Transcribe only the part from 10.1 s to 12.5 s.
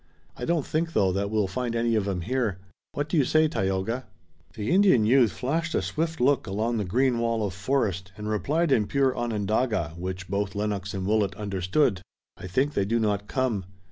both Lennox and Willet understood: "I